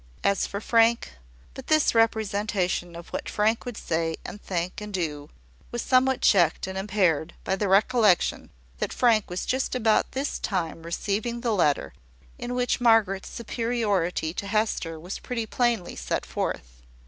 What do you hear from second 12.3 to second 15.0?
in which Margaret's superiority to Hester